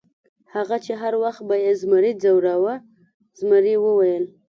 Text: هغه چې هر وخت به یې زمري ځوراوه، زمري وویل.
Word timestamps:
هغه 0.53 0.75
چې 0.85 0.93
هر 1.01 1.13
وخت 1.23 1.41
به 1.49 1.55
یې 1.63 1.71
زمري 1.81 2.11
ځوراوه، 2.21 2.75
زمري 3.39 3.75
وویل. 3.79 4.23